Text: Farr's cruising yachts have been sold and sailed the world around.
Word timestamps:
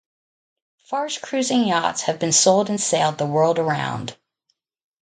Farr's 0.85 1.19
cruising 1.19 1.67
yachts 1.67 2.01
have 2.01 2.17
been 2.17 2.31
sold 2.31 2.71
and 2.71 2.81
sailed 2.81 3.19
the 3.19 3.27
world 3.27 3.59
around. 3.59 4.17